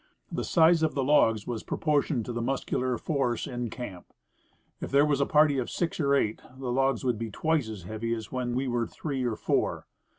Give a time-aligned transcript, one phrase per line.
[0.31, 4.07] The size of the logs was proportioned to the muscular force in camp.
[4.81, 7.83] If there was a party of six or eight, the logs would be twice as
[7.83, 9.85] heavy as when we were three or four.